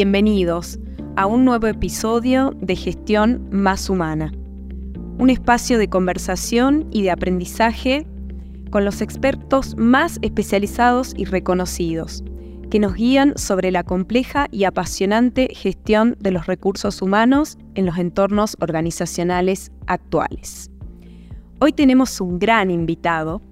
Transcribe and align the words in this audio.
bienvenidos 0.00 0.78
a 1.16 1.26
un 1.26 1.44
nuevo 1.44 1.66
episodio 1.66 2.54
de 2.58 2.74
Gestión 2.74 3.46
Más 3.52 3.90
Humana, 3.90 4.32
un 5.18 5.28
espacio 5.28 5.76
de 5.76 5.90
conversación 5.90 6.88
y 6.90 7.02
de 7.02 7.10
aprendizaje 7.10 8.06
con 8.70 8.86
los 8.86 9.02
expertos 9.02 9.76
más 9.76 10.18
especializados 10.22 11.12
y 11.18 11.26
reconocidos, 11.26 12.24
que 12.70 12.78
nos 12.78 12.94
guían 12.94 13.36
sobre 13.36 13.70
la 13.70 13.84
compleja 13.84 14.46
y 14.50 14.64
apasionante 14.64 15.50
gestión 15.54 16.16
de 16.18 16.30
los 16.30 16.46
recursos 16.46 17.02
humanos 17.02 17.58
en 17.74 17.84
los 17.84 17.98
entornos 17.98 18.56
organizacionales 18.58 19.70
actuales. 19.86 20.70
Hoy 21.60 21.74
tenemos 21.74 22.22
un 22.22 22.38
gran 22.38 22.70
invitado. 22.70 23.42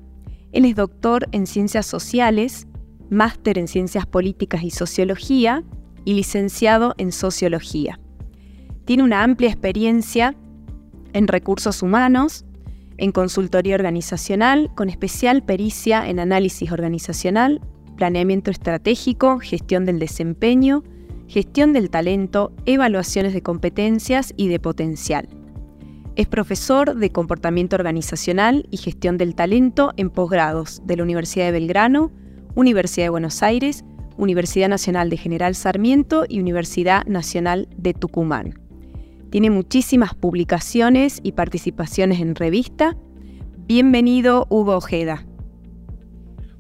Él 0.53 0.65
es 0.65 0.77
doctor 0.77 1.29
en 1.33 1.47
Ciencias 1.47 1.85
Sociales, 1.85 2.67
máster 3.11 3.59
en 3.59 3.69
Ciencias 3.69 4.07
Políticas 4.07 4.63
y 4.63 4.71
Sociología 4.71 5.63
licenciado 6.15 6.95
en 6.99 7.13
Sociología. 7.13 7.99
Tiene 8.85 9.03
una 9.03 9.23
amplia 9.23 9.51
experiencia 9.51 10.35
en 11.13 11.29
recursos 11.29 11.83
humanos, 11.83 12.45
en 12.97 13.13
consultoría 13.13 13.75
organizacional, 13.75 14.71
con 14.75 14.89
especial 14.89 15.45
pericia 15.45 16.09
en 16.09 16.21
análisis 16.21 16.73
organizacional, 16.73 17.61
planeamiento 17.97 18.51
estratégico, 18.51 19.39
gestión 19.39 19.85
del 19.85 19.99
desempeño, 19.99 20.83
gestión 21.27 21.73
del 21.73 21.91
talento, 21.91 22.53
evaluaciones 22.65 23.35
de 23.35 23.43
competencias 23.43 24.33
y 24.37 24.49
de 24.49 24.59
potencial. 24.59 25.29
Es 26.17 26.27
profesor 26.27 26.97
de 26.97 27.11
comportamiento 27.11 27.77
organizacional 27.77 28.67
y 28.71 28.79
gestión 28.79 29.19
del 29.19 29.35
talento 29.35 29.93
en 29.97 30.11
posgrados 30.11 30.83
de 30.85 30.97
la 30.97 31.05
Universidad 31.05 31.47
de 31.47 31.53
Belgrano, 31.53 32.11
Universidad 32.57 33.07
de 33.07 33.11
Buenos 33.11 33.43
Aires, 33.43 33.85
Universidad 34.19 34.69
Nacional 34.69 35.09
de 35.09 35.17
General 35.17 35.55
Sarmiento 35.55 36.25
y 36.29 36.41
Universidad 36.41 37.07
Nacional 37.07 37.69
de 37.77 37.95
Tucumán. 37.95 38.59
Tiene 39.31 39.49
muchísimas 39.51 40.15
publicaciones 40.15 41.21
y 41.23 41.33
participaciones 41.33 42.21
en 42.21 42.35
revista. 42.35 42.97
Bienvenido, 43.67 44.47
Hugo 44.51 44.77
Ojeda. 44.77 45.25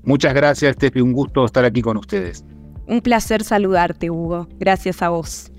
Muchas 0.04 0.32
gracias, 0.34 0.76
Tepi. 0.76 1.00
Un 1.00 1.12
gusto 1.12 1.44
estar 1.44 1.64
aquí 1.64 1.82
con 1.82 1.96
ustedes. 1.96 2.44
Un 2.86 3.00
placer 3.00 3.42
saludarte, 3.42 4.10
Hugo. 4.10 4.48
Gracias 4.58 5.02
a 5.02 5.10
vos. 5.10 5.52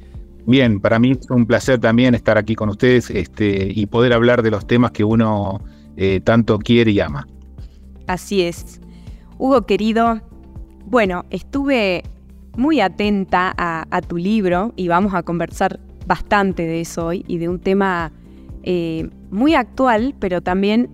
Bien, 0.47 0.79
para 0.79 0.97
mí 0.97 1.11
es 1.11 1.29
un 1.29 1.45
placer 1.45 1.79
también 1.79 2.15
estar 2.15 2.37
aquí 2.37 2.55
con 2.55 2.69
ustedes 2.69 3.09
este, 3.11 3.71
y 3.71 3.85
poder 3.85 4.13
hablar 4.13 4.41
de 4.41 4.49
los 4.49 4.65
temas 4.65 4.91
que 4.91 5.03
uno 5.03 5.61
eh, 5.97 6.21
tanto 6.23 6.57
quiere 6.57 6.91
y 6.91 6.99
ama. 6.99 7.27
Así 8.07 8.41
es. 8.41 8.81
Hugo, 9.37 9.65
querido, 9.65 10.21
bueno, 10.89 11.25
estuve 11.29 12.03
muy 12.57 12.81
atenta 12.81 13.53
a, 13.55 14.01
tu 14.01 14.17
libro 14.17 14.73
y 14.75 14.87
vamos 14.87 15.13
a 15.13 15.23
conversar 15.23 15.79
bastante 16.07 16.63
de 16.63 16.81
eso 16.81 17.07
hoy 17.07 17.23
y 17.27 17.37
de 17.37 17.47
un 17.47 17.59
tema 17.59 18.11
eh, 18.63 19.07
muy 19.29 19.53
actual, 19.53 20.15
pero 20.19 20.41
también 20.41 20.89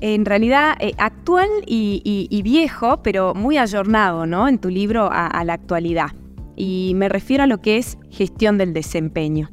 en 0.00 0.24
realidad 0.24 0.76
eh, 0.78 0.92
actual 0.98 1.48
y, 1.66 2.40
viejo, 2.44 3.02
pero 3.02 3.34
muy 3.34 3.58
ayornado, 3.58 4.24
¿no? 4.24 4.46
En 4.46 4.58
tu 4.58 4.68
libro 4.68 5.08
a, 5.10 5.42
la 5.44 5.54
actualidad. 5.54 6.12
Y 6.54 6.92
me 6.94 7.08
refiero 7.08 7.42
a 7.42 7.46
lo 7.46 7.60
que 7.60 7.78
es 7.78 7.98
gestión 8.10 8.56
del 8.56 8.72
desempeño. 8.72 9.50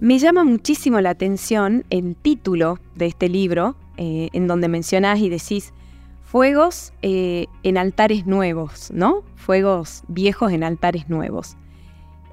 Me 0.00 0.18
llama 0.18 0.44
muchísimo 0.44 1.00
la 1.00 1.10
atención 1.10 1.84
el 1.90 2.16
título 2.16 2.78
de 2.94 3.06
este 3.06 3.28
libro, 3.28 3.76
eh, 3.98 4.28
en 4.32 4.46
donde 4.46 4.68
mencionás 4.68 5.20
y 5.20 5.28
decís 5.28 5.72
fuegos 6.36 6.92
eh, 7.00 7.46
en 7.62 7.78
altares 7.78 8.26
nuevos, 8.26 8.90
¿no? 8.92 9.22
Fuegos 9.36 10.02
viejos 10.06 10.52
en 10.52 10.64
altares 10.64 11.08
nuevos. 11.08 11.56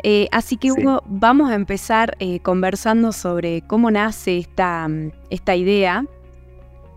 Eh, 0.04 0.28
así 0.34 0.58
que 0.58 0.74
Hugo, 0.74 1.02
vamos 1.08 1.50
a 1.50 1.56
empezar 1.56 2.18
eh, 2.20 2.42
conversando 2.42 3.14
sobre 3.14 3.62
cómo 3.66 3.90
nace 3.92 4.40
esta, 4.40 4.90
mm, 4.90 5.12
esta 5.30 5.56
idea 5.56 6.04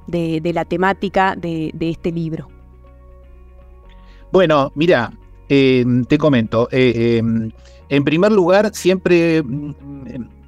de, 0.08 0.40
la 0.52 0.64
temática 0.64 1.36
de, 1.36 1.72
este 1.78 2.10
libro. 2.10 2.48
Bueno, 4.32 4.72
mira, 4.74 5.12
te 5.46 6.18
comento. 6.18 6.66
en 6.72 7.52
primer 8.04 8.32
lugar, 8.32 8.74
siempre, 8.74 9.44
mm, 9.44 9.74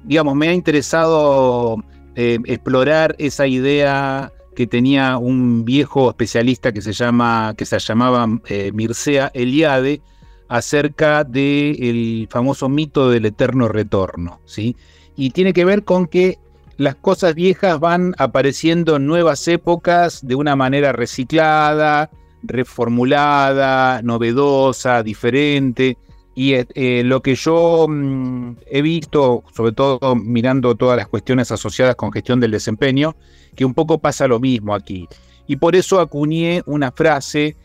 digamos, 0.03 0.35
me 0.35 0.49
ha 0.49 0.53
interesado 0.53 1.81
explorar 2.15 3.15
esa 3.17 3.47
idea 3.47 4.33
que 4.59 4.67
tenía 4.67 5.17
un 5.17 5.63
viejo 5.63 6.09
especialista 6.09 6.73
que 6.73 6.81
se, 6.81 6.91
llama, 6.91 7.53
que 7.55 7.65
se 7.65 7.79
llamaba 7.79 8.27
eh, 8.49 8.73
Mircea 8.73 9.31
Eliade 9.33 10.01
acerca 10.49 11.23
del 11.23 12.27
famoso 12.29 12.67
mito 12.67 13.09
del 13.09 13.25
eterno 13.25 13.69
retorno. 13.69 14.41
¿sí? 14.43 14.75
Y 15.15 15.29
tiene 15.29 15.53
que 15.53 15.63
ver 15.63 15.85
con 15.85 16.07
que 16.07 16.39
las 16.75 16.95
cosas 16.95 17.35
viejas 17.35 17.79
van 17.79 18.13
apareciendo 18.17 18.97
en 18.97 19.05
nuevas 19.05 19.47
épocas 19.47 20.27
de 20.27 20.35
una 20.35 20.57
manera 20.57 20.91
reciclada, 20.91 22.09
reformulada, 22.43 24.01
novedosa, 24.01 25.03
diferente. 25.03 25.97
Y 26.35 26.53
eh, 26.53 26.67
eh, 26.75 27.03
lo 27.03 27.21
que 27.21 27.35
yo 27.35 27.87
mm, 27.87 28.57
he 28.67 28.81
visto, 28.81 29.43
sobre 29.53 29.71
todo 29.73 30.15
mirando 30.15 30.75
todas 30.75 30.97
las 30.97 31.07
cuestiones 31.07 31.51
asociadas 31.51 31.95
con 31.95 32.11
gestión 32.11 32.39
del 32.39 32.51
desempeño, 32.51 33.15
que 33.55 33.65
un 33.65 33.73
poco 33.73 33.99
pasa 33.99 34.27
lo 34.27 34.39
mismo 34.39 34.73
aquí. 34.73 35.07
Y 35.47 35.57
por 35.57 35.75
eso 35.75 35.99
acuñé 35.99 36.61
una 36.65 36.91
frase 36.91 37.57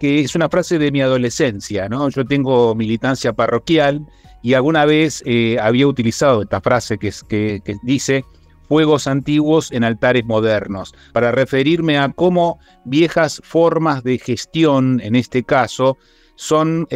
que 0.00 0.20
es 0.20 0.34
una 0.34 0.48
frase 0.48 0.78
de 0.78 0.92
mi 0.92 1.00
adolescencia, 1.00 1.88
¿no? 1.88 2.08
Yo 2.08 2.24
tengo 2.24 2.74
militancia 2.74 3.32
parroquial 3.32 4.06
y 4.42 4.54
alguna 4.54 4.84
vez 4.84 5.22
eh, 5.26 5.58
había 5.60 5.86
utilizado 5.86 6.42
esta 6.42 6.60
frase 6.60 6.98
que, 6.98 7.12
que, 7.28 7.60
que 7.64 7.76
dice 7.82 8.24
fuegos 8.68 9.06
antiguos 9.06 9.72
en 9.72 9.82
altares 9.82 10.24
modernos, 10.26 10.94
para 11.12 11.32
referirme 11.32 11.98
a 11.98 12.10
cómo 12.10 12.58
viejas 12.84 13.40
formas 13.42 14.04
de 14.04 14.18
gestión, 14.18 15.00
en 15.02 15.16
este 15.16 15.42
caso, 15.42 15.96
son, 16.36 16.86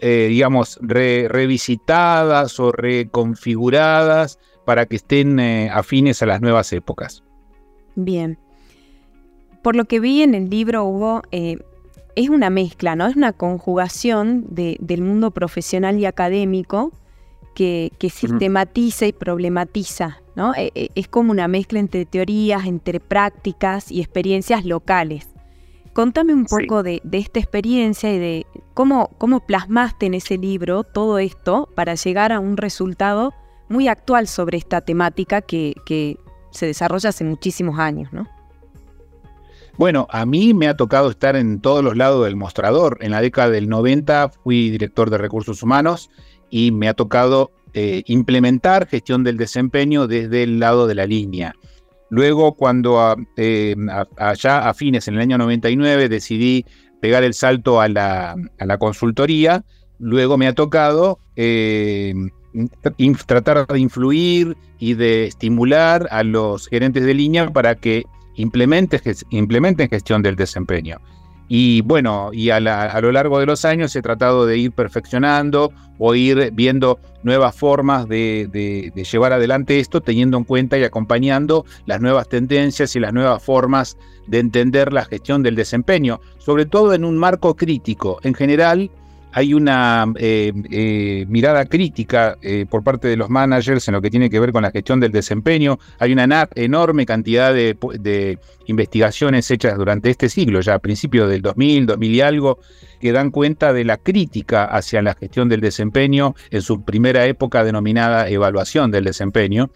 eh, 0.00 0.26
digamos, 0.28 0.78
revisitadas 0.80 2.60
o 2.60 2.70
reconfiguradas 2.72 4.38
para 4.64 4.86
que 4.86 4.96
estén 4.96 5.40
eh, 5.40 5.70
afines 5.70 6.22
a 6.22 6.26
las 6.26 6.40
nuevas 6.40 6.72
épocas. 6.72 7.24
Bien. 7.96 8.38
Por 9.62 9.76
lo 9.76 9.84
que 9.86 10.00
vi 10.00 10.22
en 10.22 10.34
el 10.34 10.50
libro, 10.50 10.84
Hugo, 10.84 11.22
es 11.30 12.28
una 12.28 12.50
mezcla, 12.50 12.96
¿no? 12.96 13.06
Es 13.06 13.16
una 13.16 13.32
conjugación 13.32 14.44
del 14.48 15.02
mundo 15.02 15.30
profesional 15.30 15.98
y 15.98 16.06
académico 16.06 16.92
que, 17.54 17.92
sistematiza 18.00 19.06
y 19.06 19.12
problematiza, 19.12 20.20
¿no? 20.34 20.52
es 20.56 21.08
como 21.08 21.30
una 21.30 21.46
mezcla 21.46 21.78
entre 21.78 22.06
teorías, 22.06 22.66
entre 22.66 22.98
prácticas 22.98 23.92
y 23.92 24.00
experiencias 24.00 24.64
locales. 24.64 25.31
Contame 25.92 26.32
un 26.32 26.46
poco 26.46 26.82
de, 26.82 27.02
esta 27.12 27.38
experiencia 27.38 28.12
y 28.12 28.18
de 28.18 28.46
cómo, 28.72 29.10
cómo 29.18 29.40
plasmaste 29.40 30.06
en 30.06 30.14
ese 30.14 30.38
libro 30.38 30.84
todo 30.84 31.18
esto 31.18 31.68
para 31.74 31.94
llegar 31.94 32.32
a 32.32 32.40
un 32.40 32.56
resultado 32.56 33.34
muy 33.68 33.88
actual 33.88 34.26
sobre 34.26 34.58
esta 34.58 34.80
temática 34.80 35.42
que, 35.42 36.18
se 36.50 36.66
desarrolla 36.66 37.08
hace 37.08 37.24
muchísimos 37.24 37.78
años, 37.78 38.12
¿no? 38.12 38.28
Bueno, 39.78 40.06
a 40.10 40.26
mí 40.26 40.52
me 40.52 40.68
ha 40.68 40.76
tocado 40.76 41.08
estar 41.08 41.34
en 41.34 41.60
todos 41.60 41.82
los 41.82 41.96
lados 41.96 42.26
del 42.26 42.36
mostrador. 42.36 42.98
En 43.00 43.10
la 43.10 43.22
década 43.22 43.48
del 43.48 43.70
90 43.70 44.32
fui 44.44 44.68
director 44.68 45.08
de 45.08 45.16
recursos 45.16 45.62
humanos 45.62 46.10
y 46.50 46.70
me 46.72 46.90
ha 46.90 46.94
tocado 46.94 47.52
eh, 47.72 48.02
implementar 48.04 48.86
gestión 48.86 49.24
del 49.24 49.38
desempeño 49.38 50.06
desde 50.06 50.42
el 50.42 50.60
lado 50.60 50.86
de 50.86 50.94
la 50.94 51.06
línea. 51.06 51.54
Luego, 52.12 52.52
cuando 52.52 53.16
eh, 53.38 53.74
allá 54.18 54.68
a 54.68 54.74
fines, 54.74 55.08
en 55.08 55.14
el 55.14 55.20
año 55.20 55.38
99, 55.38 56.10
decidí 56.10 56.66
pegar 57.00 57.24
el 57.24 57.32
salto 57.32 57.80
a 57.80 57.88
la, 57.88 58.36
consultoría, 58.78 59.64
luego 59.98 60.36
me 60.36 60.46
ha 60.46 60.52
tocado 60.52 61.18
eh, 61.36 62.12
tratar 63.26 63.66
de 63.66 63.78
influir 63.80 64.58
y 64.78 64.92
de 64.92 65.24
estimular 65.24 66.06
a 66.10 66.22
los 66.22 66.68
gerentes 66.68 67.02
de 67.06 67.14
línea 67.14 67.50
para 67.50 67.76
que 67.76 68.04
implementen, 68.36 69.00
implementen 69.30 69.88
gestión 69.88 70.20
del 70.22 70.36
desempeño. 70.36 70.98
Y 71.54 71.82
bueno, 71.82 72.30
y 72.32 72.48
a, 72.48 72.60
lo 72.60 73.12
largo 73.12 73.38
de 73.38 73.44
los 73.44 73.66
años 73.66 73.94
he 73.94 74.00
tratado 74.00 74.46
de 74.46 74.56
ir 74.56 74.72
perfeccionando 74.72 75.70
o 75.98 76.14
ir 76.14 76.50
viendo 76.54 76.98
nuevas 77.24 77.54
formas 77.54 78.08
de, 78.08 78.90
llevar 79.12 79.34
adelante 79.34 79.78
esto, 79.78 80.00
teniendo 80.00 80.38
en 80.38 80.44
cuenta 80.44 80.78
y 80.78 80.84
acompañando 80.84 81.66
las 81.84 82.00
nuevas 82.00 82.26
tendencias 82.30 82.96
y 82.96 83.00
las 83.00 83.12
nuevas 83.12 83.42
formas 83.42 83.98
de 84.26 84.38
entender 84.38 84.94
la 84.94 85.04
gestión 85.04 85.42
del 85.42 85.54
desempeño, 85.54 86.22
sobre 86.38 86.64
todo 86.64 86.94
en 86.94 87.04
un 87.04 87.18
marco 87.18 87.54
crítico. 87.54 88.18
En 88.22 88.32
general, 88.32 88.90
hay 89.32 89.54
una 89.54 90.12
eh, 90.16 90.52
eh, 90.70 91.24
mirada 91.28 91.64
crítica 91.64 92.36
eh, 92.42 92.66
por 92.68 92.84
parte 92.84 93.08
de 93.08 93.16
los 93.16 93.30
managers 93.30 93.88
en 93.88 93.94
lo 93.94 94.02
que 94.02 94.10
tiene 94.10 94.28
que 94.28 94.38
ver 94.38 94.52
con 94.52 94.62
la 94.62 94.70
gestión 94.70 95.00
del 95.00 95.10
desempeño. 95.10 95.78
Hay 95.98 96.12
una 96.12 96.48
enorme 96.54 97.06
cantidad 97.06 97.52
de, 97.52 98.38
investigaciones 98.66 99.50
hechas 99.50 99.76
durante 99.76 100.10
este 100.10 100.28
siglo, 100.28 100.60
ya 100.60 100.74
a 100.74 100.78
principios 100.78 101.28
del 101.28 101.42
2000, 101.42 101.86
2000 101.86 102.14
y 102.14 102.20
algo, 102.20 102.58
que 103.00 103.10
dan 103.10 103.30
cuenta 103.30 103.72
de 103.72 103.84
la 103.84 103.96
crítica 103.96 104.64
hacia 104.64 105.02
la 105.02 105.14
gestión 105.14 105.48
del 105.48 105.60
desempeño 105.60 106.34
en 106.50 106.62
su 106.62 106.84
primera 106.84 107.26
época 107.26 107.64
denominada 107.64 108.28
evaluación 108.28 108.90
del 108.90 109.04
desempeño. 109.04 109.70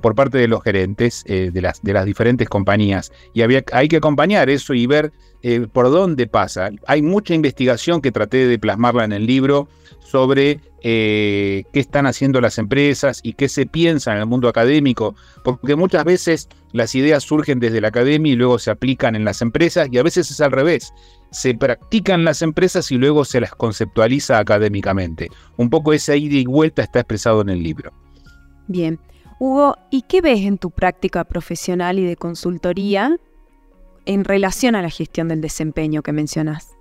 Por 0.00 0.14
parte 0.14 0.38
de 0.38 0.48
los 0.48 0.62
gerentes 0.62 1.24
de, 1.24 1.60
las, 1.60 1.82
de 1.82 1.92
las 1.92 2.04
diferentes 2.04 2.48
compañías. 2.48 3.12
Y 3.32 3.42
había, 3.42 3.64
hay 3.72 3.88
que 3.88 3.96
acompañar 3.96 4.50
eso 4.50 4.74
y 4.74 4.86
ver 4.86 5.12
eh, 5.48 5.68
por 5.72 5.90
dónde 5.92 6.26
pasa. 6.26 6.70
Hay 6.88 7.02
mucha 7.02 7.32
investigación 7.32 8.00
que 8.00 8.10
traté 8.10 8.48
de 8.48 8.58
plasmarla 8.58 9.04
en 9.04 9.12
el 9.12 9.26
libro 9.26 9.68
sobre 10.00 10.60
eh, 10.82 11.62
qué 11.72 11.78
están 11.78 12.06
haciendo 12.06 12.40
las 12.40 12.58
empresas 12.58 13.20
y 13.22 13.34
qué 13.34 13.48
se 13.48 13.64
piensa 13.64 14.12
en 14.12 14.18
el 14.18 14.26
mundo 14.26 14.48
académico, 14.48 15.14
porque 15.44 15.76
muchas 15.76 16.04
veces 16.04 16.48
las 16.72 16.96
ideas 16.96 17.22
surgen 17.22 17.60
desde 17.60 17.80
la 17.80 17.88
academia 17.88 18.32
y 18.32 18.34
luego 18.34 18.58
se 18.58 18.72
aplican 18.72 19.14
en 19.14 19.24
las 19.24 19.40
empresas 19.40 19.88
y 19.92 19.98
a 19.98 20.02
veces 20.02 20.30
es 20.32 20.40
al 20.40 20.50
revés. 20.50 20.92
Se 21.30 21.54
practican 21.54 22.24
las 22.24 22.42
empresas 22.42 22.90
y 22.90 22.96
luego 22.96 23.24
se 23.24 23.40
las 23.40 23.54
conceptualiza 23.54 24.38
académicamente. 24.38 25.28
Un 25.56 25.70
poco 25.70 25.92
esa 25.92 26.16
ida 26.16 26.36
y 26.36 26.46
vuelta 26.46 26.82
está 26.82 27.00
expresado 27.00 27.42
en 27.42 27.50
el 27.50 27.62
libro. 27.62 27.92
Bien. 28.66 28.98
Hugo, 29.38 29.76
¿y 29.90 30.02
qué 30.02 30.22
ves 30.22 30.40
en 30.40 30.56
tu 30.56 30.70
práctica 30.70 31.24
profesional 31.24 31.98
y 31.98 32.04
de 32.04 32.16
consultoría 32.16 33.16
en 34.06 34.24
relación 34.24 34.74
a 34.74 34.82
la 34.82 34.88
gestión 34.88 35.28
del 35.28 35.42
desempeño 35.42 36.02
que 36.02 36.12
mencionas? 36.12 36.76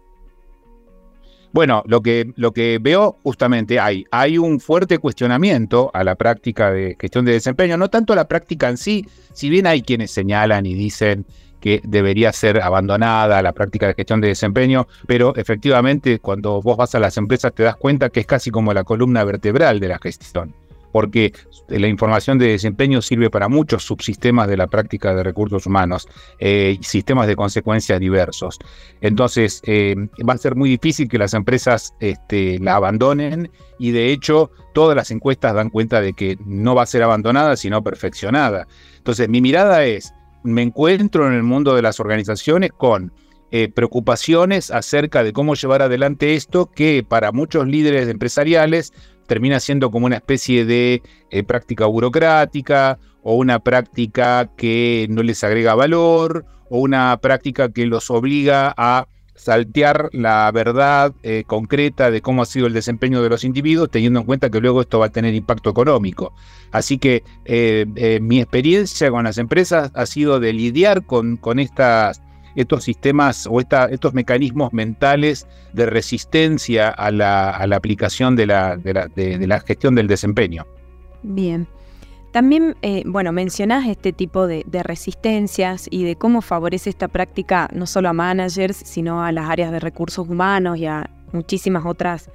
Bueno, 1.51 1.83
lo 1.85 2.01
que, 2.01 2.33
lo 2.35 2.51
que 2.51 2.79
veo 2.81 3.17
justamente 3.23 3.79
hay, 3.79 4.05
hay 4.11 4.37
un 4.37 4.59
fuerte 4.59 4.99
cuestionamiento 4.99 5.89
a 5.93 6.03
la 6.03 6.15
práctica 6.15 6.71
de 6.71 6.97
gestión 6.99 7.25
de 7.25 7.33
desempeño, 7.33 7.77
no 7.77 7.89
tanto 7.89 8.13
a 8.13 8.15
la 8.15 8.27
práctica 8.27 8.69
en 8.69 8.77
sí, 8.77 9.05
si 9.33 9.49
bien 9.49 9.65
hay 9.65 9.81
quienes 9.81 10.11
señalan 10.11 10.65
y 10.65 10.73
dicen 10.73 11.25
que 11.61 11.81
debería 11.83 12.31
ser 12.33 12.61
abandonada 12.61 13.41
la 13.41 13.53
práctica 13.53 13.87
de 13.87 13.95
gestión 13.95 14.21
de 14.21 14.27
desempeño, 14.29 14.87
pero 15.07 15.35
efectivamente 15.35 16.19
cuando 16.19 16.61
vos 16.61 16.77
vas 16.77 16.93
a 16.95 16.99
las 16.99 17.17
empresas 17.17 17.53
te 17.53 17.63
das 17.63 17.77
cuenta 17.77 18.09
que 18.09 18.19
es 18.19 18.25
casi 18.25 18.51
como 18.51 18.73
la 18.73 18.83
columna 18.83 19.23
vertebral 19.23 19.79
de 19.79 19.87
la 19.87 19.97
gestión 19.97 20.53
porque 20.95 21.33
la 21.67 21.89
información 21.89 22.37
de 22.37 22.47
desempeño 22.47 23.01
sirve 23.01 23.29
para 23.29 23.49
muchos 23.49 23.83
subsistemas 23.83 24.47
de 24.47 24.55
la 24.55 24.67
práctica 24.67 25.13
de 25.13 25.23
recursos 25.23 25.65
humanos, 25.65 26.07
eh, 26.39 26.77
sistemas 26.79 27.27
de 27.27 27.35
consecuencias 27.35 27.99
diversos. 27.99 28.57
Entonces, 29.01 29.61
eh, 29.65 29.93
va 30.25 30.35
a 30.35 30.37
ser 30.37 30.55
muy 30.55 30.69
difícil 30.69 31.09
que 31.09 31.17
las 31.17 31.33
empresas 31.33 31.93
este, 31.99 32.59
la 32.59 32.77
abandonen 32.77 33.51
y 33.77 33.91
de 33.91 34.13
hecho 34.13 34.51
todas 34.73 34.95
las 34.95 35.11
encuestas 35.11 35.53
dan 35.53 35.69
cuenta 35.69 35.99
de 35.99 36.13
que 36.13 36.37
no 36.45 36.75
va 36.75 36.83
a 36.83 36.85
ser 36.85 37.03
abandonada, 37.03 37.57
sino 37.57 37.83
perfeccionada. 37.83 38.65
Entonces, 38.95 39.27
mi 39.27 39.41
mirada 39.41 39.83
es, 39.83 40.13
me 40.45 40.61
encuentro 40.61 41.27
en 41.27 41.33
el 41.33 41.43
mundo 41.43 41.75
de 41.75 41.81
las 41.81 41.99
organizaciones 41.99 42.71
con 42.71 43.11
eh, 43.51 43.69
preocupaciones 43.69 44.71
acerca 44.71 45.23
de 45.23 45.33
cómo 45.33 45.55
llevar 45.55 45.81
adelante 45.81 46.35
esto 46.35 46.71
que 46.71 47.05
para 47.07 47.33
muchos 47.33 47.67
líderes 47.67 48.07
empresariales 48.07 48.93
termina 49.27 49.59
siendo 49.59 49.91
como 49.91 50.05
una 50.05 50.17
especie 50.17 50.65
de 50.65 51.01
eh, 51.29 51.43
práctica 51.43 51.85
burocrática 51.85 52.99
o 53.23 53.35
una 53.35 53.59
práctica 53.59 54.49
que 54.55 55.07
no 55.09 55.23
les 55.23 55.43
agrega 55.43 55.75
valor 55.75 56.45
o 56.69 56.79
una 56.79 57.17
práctica 57.17 57.69
que 57.69 57.85
los 57.85 58.09
obliga 58.09 58.73
a 58.77 59.07
saltear 59.35 60.09
la 60.13 60.49
verdad 60.51 61.13
eh, 61.21 61.43
concreta 61.45 62.09
de 62.09 62.21
cómo 62.21 62.41
ha 62.41 62.45
sido 62.45 62.67
el 62.67 62.73
desempeño 62.73 63.21
de 63.21 63.29
los 63.29 63.43
individuos, 63.43 63.91
teniendo 63.91 64.21
en 64.21 64.25
cuenta 64.25 64.49
que 64.49 64.61
luego 64.61 64.81
esto 64.81 64.99
va 64.99 65.07
a 65.07 65.11
tener 65.11 65.35
impacto 65.35 65.69
económico. 65.69 66.33
Así 66.71 66.97
que 66.97 67.23
eh, 67.43 68.19
mi 68.21 68.39
experiencia 68.39 69.11
con 69.11 69.25
las 69.25 69.37
empresas 69.37 69.91
ha 69.93 70.05
sido 70.05 70.39
de 70.39 70.53
lidiar 70.53 71.05
con, 71.05 71.37
con 71.37 71.59
estas 71.59 72.21
estos 72.55 72.83
sistemas 72.83 73.47
o 73.49 73.59
estos 73.59 74.13
mecanismos 74.13 74.73
mentales 74.73 75.47
de 75.73 75.85
resistencia 75.85 76.89
a 76.89 77.11
la, 77.11 77.49
aplicación 77.75 78.35
de 78.35 78.45
la, 78.45 78.77
de, 78.77 79.47
la, 79.47 79.59
gestión 79.59 79.95
del 79.95 80.07
desempeño. 80.07 80.65
Bien. 81.23 81.67
También, 82.31 82.75
eh, 82.81 83.03
bueno, 83.05 83.31
mencionás 83.31 83.87
este 83.87 84.11
tipo 84.11 84.45
de, 84.45 84.65
resistencias 84.83 85.87
y 85.89 86.03
de 86.03 86.17
cómo 86.17 86.41
favorece 86.41 86.89
esta 86.89 87.07
práctica 87.07 87.69
no 87.73 87.85
solo 87.87 88.09
a 88.09 88.13
managers, 88.13 88.75
sino 88.75 89.23
a 89.23 89.31
las 89.31 89.49
áreas 89.49 89.71
de 89.71 89.79
recursos 89.79 90.27
humanos 90.27 90.77
y 90.77 90.85
a 90.85 91.09
muchísimas 91.31 91.85
otras, 91.85 92.29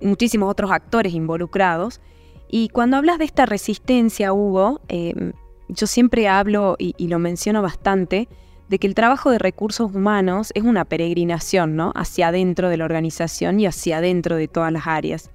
muchísimos 0.00 0.50
otros 0.50 0.72
actores 0.72 1.14
involucrados. 1.14 2.00
Y 2.48 2.68
cuando 2.70 2.96
hablas 2.96 3.18
de 3.18 3.24
esta 3.24 3.46
resistencia, 3.46 4.32
Hugo, 4.32 4.80
eh, 4.88 5.32
yo 5.68 5.86
siempre 5.86 6.28
hablo 6.28 6.76
y, 6.78 7.08
lo 7.08 7.18
menciono 7.18 7.62
bastante 7.62 8.28
de 8.68 8.78
que 8.78 8.86
el 8.86 8.94
trabajo 8.94 9.30
de 9.30 9.38
recursos 9.38 9.94
humanos 9.94 10.50
es 10.54 10.64
una 10.64 10.84
peregrinación 10.84 11.76
¿no? 11.76 11.92
hacia 11.94 12.28
adentro 12.28 12.68
de 12.68 12.76
la 12.76 12.84
organización 12.84 13.60
y 13.60 13.66
hacia 13.66 13.98
adentro 13.98 14.36
de 14.36 14.48
todas 14.48 14.72
las 14.72 14.86
áreas. 14.86 15.30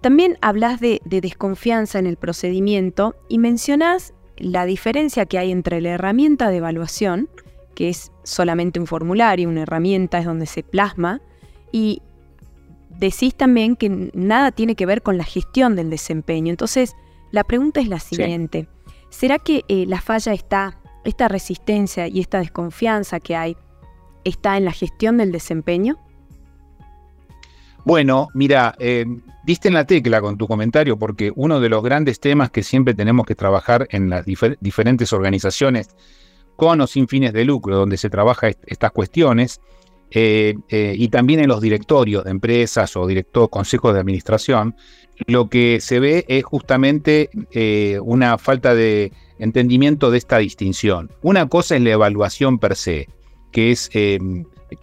También 0.00 0.36
hablas 0.42 0.80
de, 0.80 1.00
desconfianza 1.06 1.98
en 1.98 2.06
el 2.06 2.16
procedimiento 2.16 3.16
y 3.28 3.38
mencionas 3.38 4.12
la 4.36 4.66
diferencia 4.66 5.24
que 5.24 5.38
hay 5.38 5.50
entre 5.50 5.80
la 5.80 5.90
herramienta 5.90 6.50
de 6.50 6.58
evaluación, 6.58 7.30
que 7.74 7.88
es 7.88 8.12
solamente 8.22 8.78
un 8.78 8.86
formulario, 8.86 9.48
una 9.48 9.62
herramienta 9.62 10.18
es 10.18 10.26
donde 10.26 10.44
se 10.44 10.62
plasma, 10.62 11.22
y 11.72 12.02
decís 12.90 13.34
también 13.34 13.76
que 13.76 14.10
nada 14.12 14.52
tiene 14.52 14.74
que 14.74 14.84
ver 14.84 15.00
con 15.00 15.16
la 15.16 15.24
gestión 15.24 15.74
del 15.74 15.88
desempeño. 15.88 16.50
Entonces, 16.50 16.94
la 17.30 17.42
pregunta 17.42 17.80
es 17.80 17.88
la 17.88 17.98
siguiente. 17.98 18.68
¿Será 19.08 19.38
que 19.38 19.64
eh, 19.68 19.86
la 19.86 20.02
falla 20.02 20.34
está 20.34 20.78
esta 21.04 21.28
resistencia 21.28 22.08
y 22.08 22.20
esta 22.20 22.38
desconfianza 22.38 23.20
que 23.20 23.36
hay 23.36 23.56
está 24.24 24.56
en 24.56 24.64
la 24.64 24.72
gestión 24.72 25.18
del 25.18 25.32
desempeño? 25.32 25.98
Bueno, 27.84 28.28
mira, 28.32 28.74
eh, 28.78 29.04
diste 29.44 29.68
en 29.68 29.74
la 29.74 29.86
tecla 29.86 30.22
con 30.22 30.38
tu 30.38 30.48
comentario 30.48 30.98
porque 30.98 31.30
uno 31.36 31.60
de 31.60 31.68
los 31.68 31.82
grandes 31.82 32.18
temas 32.18 32.50
que 32.50 32.62
siempre 32.62 32.94
tenemos 32.94 33.26
que 33.26 33.34
trabajar 33.34 33.86
en 33.90 34.08
las 34.08 34.24
diferentes 34.24 35.12
organizaciones 35.12 35.88
con 36.56 36.80
o 36.80 36.86
sin 36.86 37.08
fines 37.08 37.32
de 37.34 37.44
lucro, 37.44 37.76
donde 37.76 37.98
se 37.98 38.08
trabaja 38.08 38.48
estas 38.48 38.90
cuestiones, 38.92 39.60
eh, 40.10 40.54
eh, 40.68 40.94
y 40.96 41.08
también 41.08 41.40
en 41.40 41.48
los 41.48 41.60
directorios 41.60 42.24
de 42.24 42.30
empresas 42.30 42.96
o 42.96 43.06
director, 43.06 43.50
consejos 43.50 43.92
de 43.92 44.00
administración, 44.00 44.76
lo 45.26 45.50
que 45.50 45.80
se 45.80 46.00
ve 46.00 46.24
es 46.28 46.44
justamente 46.44 47.28
una 48.00 48.38
falta 48.38 48.74
de 48.74 49.12
entendimiento 49.38 50.10
de 50.10 50.18
esta 50.18 50.38
distinción. 50.38 51.10
Una 51.22 51.48
cosa 51.48 51.76
es 51.76 51.82
la 51.82 51.90
evaluación 51.90 52.58
per 52.58 52.76
se, 52.76 53.08
que 53.52 53.70
es 53.70 53.88
que 53.88 54.18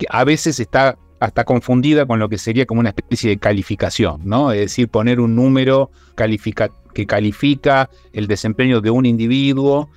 a 0.09 0.24
veces 0.24 0.59
está 0.59 0.98
hasta 1.21 1.44
confundida 1.44 2.08
con 2.08 2.20
lo 2.20 2.29
que 2.29 2.39
sería 2.39 2.65
como 2.65 2.79
una 2.79 2.89
especie 2.89 3.29
de 3.29 3.38
calificación, 3.38 4.22
¿no? 4.25 4.51
Es 4.51 4.60
decir, 4.62 4.89
poner 4.89 5.20
un 5.20 5.36
número 5.36 5.91
que 6.93 7.05
califica 7.05 7.89
el 8.12 8.27
desempeño 8.27 8.81
de 8.81 8.89
un 8.89 9.05
individuo, 9.05 9.88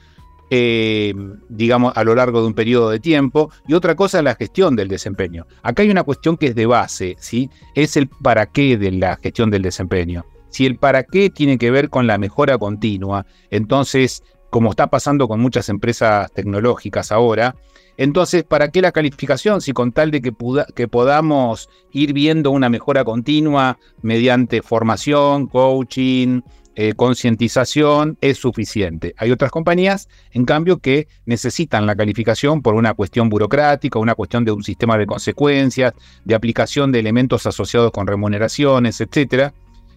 eh, 0.50 1.14
digamos, 1.48 1.96
a 1.96 2.04
lo 2.04 2.14
largo 2.14 2.42
de 2.42 2.48
un 2.48 2.52
periodo 2.52 2.90
de 2.90 3.00
tiempo, 3.00 3.50
y 3.66 3.72
otra 3.72 3.96
cosa 3.96 4.18
es 4.18 4.24
la 4.24 4.34
gestión 4.34 4.76
del 4.76 4.88
desempeño. 4.88 5.46
Acá 5.62 5.82
hay 5.82 5.90
una 5.90 6.02
cuestión 6.02 6.36
que 6.36 6.48
es 6.48 6.54
de 6.54 6.66
base, 6.66 7.16
¿sí? 7.18 7.48
Es 7.74 7.96
el 7.96 8.06
para 8.08 8.44
qué 8.44 8.76
de 8.76 8.92
la 8.92 9.16
gestión 9.16 9.50
del 9.50 9.62
desempeño. 9.62 10.26
Si 10.50 10.66
el 10.66 10.76
para 10.76 11.04
qué 11.04 11.30
tiene 11.30 11.56
que 11.56 11.70
ver 11.70 11.88
con 11.88 12.06
la 12.06 12.18
mejora 12.18 12.58
continua, 12.58 13.24
entonces 13.50 14.22
como 14.54 14.70
está 14.70 14.86
pasando 14.86 15.26
con 15.26 15.40
muchas 15.40 15.68
empresas 15.68 16.30
tecnológicas 16.30 17.10
ahora. 17.10 17.56
Entonces, 17.96 18.44
¿para 18.44 18.68
qué 18.68 18.82
la 18.82 18.92
calificación 18.92 19.60
si 19.60 19.72
con 19.72 19.90
tal 19.90 20.12
de 20.12 20.22
que, 20.22 20.86
podamos 20.86 21.68
ir 21.90 22.12
viendo 22.12 22.52
una 22.52 22.68
mejora 22.68 23.02
continua 23.02 23.78
mediante 24.00 24.62
formación, 24.62 25.48
coaching, 25.48 26.42
eh, 26.76 26.92
concientización 26.94 28.16
es 28.20 28.38
suficiente. 28.38 29.12
Hay 29.16 29.32
otras 29.32 29.50
compañías, 29.50 30.08
en 30.30 30.44
cambio, 30.44 30.78
que 30.78 31.08
necesitan 31.26 31.84
la 31.84 31.96
calificación 31.96 32.62
por 32.62 32.74
una 32.74 32.94
cuestión 32.94 33.28
burocrática, 33.28 33.98
una 33.98 34.14
cuestión 34.14 34.44
de 34.44 34.52
un 34.52 34.62
sistema 34.62 34.96
de 34.96 35.06
consecuencias, 35.06 35.94
de 36.24 36.36
aplicación 36.36 36.92
de 36.92 37.00
elementos 37.00 37.44
asociados 37.44 37.90
con 37.90 38.06
remuneraciones, 38.06 39.00
etcétera. 39.00 39.52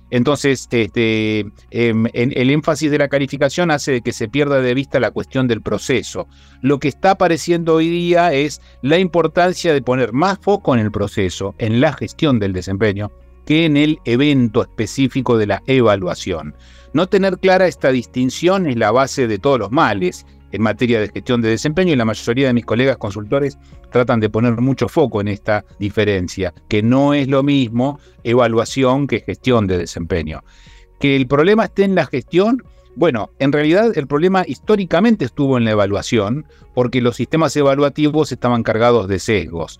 Entonces, 0.09 0.67
este, 0.71 1.45
em, 1.71 2.05
el 2.13 2.49
énfasis 2.49 2.89
de 2.89 2.97
la 2.97 3.09
calificación 3.09 3.71
hace 3.71 4.01
que 4.01 4.13
se 4.13 4.29
pierda 4.29 4.61
de 4.61 4.73
vista 4.73 4.99
la 4.99 5.11
cuestión 5.11 5.47
del 5.47 5.61
proceso. 5.61 6.27
Lo 6.61 6.79
que 6.79 6.87
está 6.87 7.11
apareciendo 7.11 7.75
hoy 7.75 7.89
día 7.89 8.33
es 8.33 8.61
la 8.81 8.99
importancia 8.99 9.73
de 9.73 9.81
poner 9.81 10.13
más 10.13 10.39
foco 10.39 10.73
en 10.73 10.81
el 10.81 10.91
proceso, 10.91 11.55
en 11.57 11.81
la 11.81 11.93
gestión 11.93 12.39
del 12.39 12.53
desempeño, 12.53 13.11
que 13.45 13.65
en 13.65 13.77
el 13.77 13.99
evento 14.05 14.61
específico 14.61 15.37
de 15.37 15.47
la 15.47 15.63
evaluación. 15.67 16.55
No 16.93 17.07
tener 17.07 17.37
clara 17.37 17.67
esta 17.67 17.91
distinción 17.91 18.67
es 18.67 18.77
la 18.77 18.91
base 18.91 19.27
de 19.27 19.39
todos 19.39 19.59
los 19.59 19.71
males. 19.71 20.25
Es 20.25 20.37
en 20.51 20.61
materia 20.61 20.99
de 20.99 21.09
gestión 21.09 21.41
de 21.41 21.49
desempeño 21.49 21.93
y 21.93 21.95
la 21.97 22.05
mayoría 22.05 22.47
de 22.47 22.53
mis 22.53 22.65
colegas 22.65 22.97
consultores 22.97 23.57
tratan 23.91 24.19
de 24.19 24.29
poner 24.29 24.59
mucho 24.61 24.87
foco 24.87 25.21
en 25.21 25.27
esta 25.27 25.65
diferencia, 25.79 26.53
que 26.69 26.81
no 26.81 27.13
es 27.13 27.27
lo 27.27 27.43
mismo 27.43 27.99
evaluación 28.23 29.07
que 29.07 29.19
gestión 29.19 29.67
de 29.67 29.77
desempeño. 29.77 30.43
Que 30.99 31.15
el 31.15 31.27
problema 31.27 31.65
esté 31.65 31.83
en 31.83 31.95
la 31.95 32.05
gestión, 32.05 32.63
bueno, 32.95 33.29
en 33.39 33.51
realidad 33.51 33.95
el 33.97 34.07
problema 34.07 34.43
históricamente 34.47 35.25
estuvo 35.25 35.57
en 35.57 35.65
la 35.65 35.71
evaluación, 35.71 36.45
porque 36.73 37.01
los 37.01 37.17
sistemas 37.17 37.55
evaluativos 37.55 38.31
estaban 38.31 38.63
cargados 38.63 39.07
de 39.07 39.19
sesgos. 39.19 39.79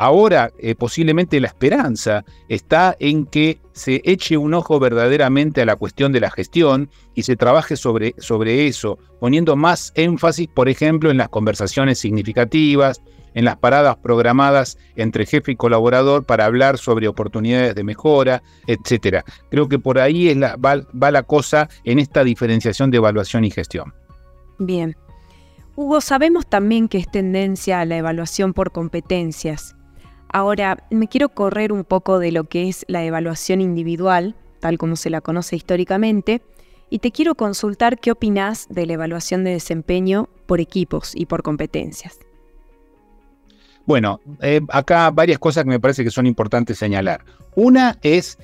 Ahora, 0.00 0.52
eh, 0.60 0.76
posiblemente 0.76 1.40
la 1.40 1.48
esperanza 1.48 2.24
está 2.48 2.96
en 3.00 3.26
que 3.26 3.60
se 3.72 4.00
eche 4.04 4.36
un 4.36 4.54
ojo 4.54 4.78
verdaderamente 4.78 5.60
a 5.60 5.66
la 5.66 5.74
cuestión 5.74 6.12
de 6.12 6.20
la 6.20 6.30
gestión 6.30 6.88
y 7.16 7.24
se 7.24 7.34
trabaje 7.34 7.74
sobre, 7.74 8.14
sobre 8.18 8.68
eso, 8.68 8.96
poniendo 9.18 9.56
más 9.56 9.90
énfasis, 9.96 10.46
por 10.46 10.68
ejemplo, 10.68 11.10
en 11.10 11.16
las 11.16 11.28
conversaciones 11.30 11.98
significativas, 11.98 13.02
en 13.34 13.44
las 13.44 13.56
paradas 13.56 13.96
programadas 13.96 14.78
entre 14.94 15.26
jefe 15.26 15.50
y 15.50 15.56
colaborador 15.56 16.24
para 16.24 16.44
hablar 16.44 16.78
sobre 16.78 17.08
oportunidades 17.08 17.74
de 17.74 17.82
mejora, 17.82 18.44
etc. 18.68 19.24
Creo 19.50 19.68
que 19.68 19.80
por 19.80 19.98
ahí 19.98 20.28
es 20.28 20.36
la, 20.36 20.56
va 20.56 21.10
la 21.10 21.22
cosa 21.24 21.68
en 21.82 21.98
esta 21.98 22.22
diferenciación 22.22 22.92
de 22.92 22.98
evaluación 22.98 23.44
y 23.44 23.50
gestión. 23.50 23.92
Bien. 24.60 24.94
Hugo, 25.74 26.00
sabemos 26.00 26.46
también 26.46 26.86
que 26.86 26.98
es 26.98 27.10
tendencia 27.10 27.80
a 27.80 27.84
la 27.84 27.96
evaluación 27.96 28.52
por 28.52 28.70
competencias. 28.70 29.74
Ahora, 30.30 30.84
me 30.90 31.08
quiero 31.08 31.30
correr 31.30 31.72
un 31.72 31.84
poco 31.84 32.18
de 32.18 32.32
lo 32.32 32.44
que 32.44 32.68
es 32.68 32.84
la 32.88 33.04
evaluación 33.04 33.60
individual, 33.60 34.34
tal 34.60 34.78
como 34.78 34.96
se 34.96 35.10
la 35.10 35.20
conoce 35.20 35.56
históricamente, 35.56 36.42
y 36.90 36.98
te 37.00 37.12
quiero 37.12 37.34
consultar 37.34 37.98
qué 37.98 38.12
opinas 38.12 38.66
de 38.68 38.86
la 38.86 38.94
evaluación 38.94 39.44
de 39.44 39.52
desempeño 39.52 40.28
por 40.46 40.60
equipos 40.60 41.12
y 41.14 41.26
por 41.26 41.42
competencias. 41.42 42.18
Bueno, 43.86 44.20
eh, 44.42 44.60
acá 44.68 45.10
varias 45.10 45.38
cosas 45.38 45.64
que 45.64 45.70
me 45.70 45.80
parece 45.80 46.04
que 46.04 46.10
son 46.10 46.26
importantes 46.26 46.78
señalar. 46.78 47.24
Una 47.54 47.98
es 48.02 48.38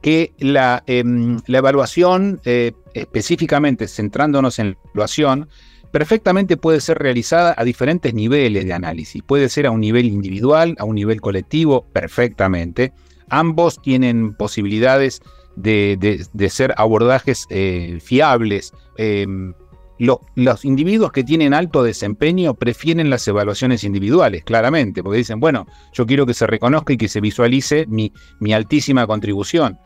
que 0.00 0.32
la, 0.38 0.82
em, 0.86 1.40
evaluación, 1.46 2.40
eh, 2.44 2.72
específicamente 2.94 3.86
centrándonos 3.86 4.58
en 4.58 4.68
la 4.68 4.76
evaluación, 4.94 5.48
perfectamente 5.90 6.56
puede 6.56 6.80
ser 6.80 6.98
realizada 6.98 7.54
a 7.56 7.64
diferentes 7.64 8.14
niveles 8.14 8.64
de 8.64 8.72
análisis. 8.72 9.22
Puede 9.22 9.48
ser 9.48 9.66
a 9.66 9.70
un 9.70 9.80
nivel 9.80 10.06
individual, 10.06 10.74
a 10.78 10.84
un 10.84 10.94
nivel 10.94 11.20
colectivo, 11.20 11.86
perfectamente. 11.92 12.92
Ambos 13.28 13.80
tienen 13.82 14.34
posibilidades 14.34 15.20
de, 15.56 16.48
ser 16.48 16.74
abordajes 16.76 17.46
eh, 17.50 17.98
fiables. 18.00 18.72
Em, 18.96 19.54
los 19.98 20.64
individuos 20.64 21.10
que 21.10 21.24
tienen 21.24 21.52
alto 21.52 21.82
desempeño 21.82 22.54
prefieren 22.54 23.10
las 23.10 23.26
evaluaciones 23.26 23.82
individuales, 23.82 24.44
claramente, 24.44 25.02
porque 25.02 25.18
dicen, 25.18 25.40
bueno, 25.40 25.66
yo 25.92 26.06
quiero 26.06 26.24
que 26.24 26.34
se 26.34 26.46
reconozca 26.46 26.92
y 26.92 26.96
que 26.96 27.08
se 27.08 27.20
visualice 27.20 27.84
mi, 27.88 28.12
mi 28.38 28.52
altísima 28.52 29.06
contribución. 29.06 29.78